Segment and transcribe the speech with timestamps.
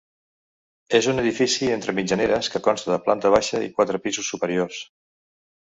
[0.99, 4.83] És un edifici entre mitjaneres que consta de planta baixa i quatre pisos superiors.